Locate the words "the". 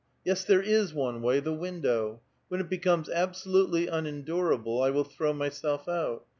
1.39-1.53